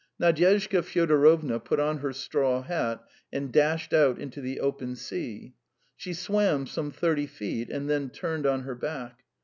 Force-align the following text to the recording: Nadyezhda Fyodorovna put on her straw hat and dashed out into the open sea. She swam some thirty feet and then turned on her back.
Nadyezhda 0.19 0.81
Fyodorovna 0.83 1.59
put 1.59 1.79
on 1.79 1.99
her 1.99 2.11
straw 2.11 2.63
hat 2.63 3.03
and 3.31 3.51
dashed 3.53 3.93
out 3.93 4.17
into 4.17 4.41
the 4.41 4.59
open 4.59 4.95
sea. 4.95 5.53
She 5.95 6.15
swam 6.15 6.65
some 6.65 6.89
thirty 6.89 7.27
feet 7.27 7.69
and 7.69 7.87
then 7.87 8.09
turned 8.09 8.47
on 8.47 8.61
her 8.61 8.73
back. 8.73 9.19